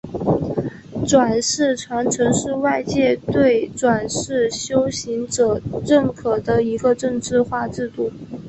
[1.07, 8.09] 转世传承是外界对转世修行者认可的一个政治化制度。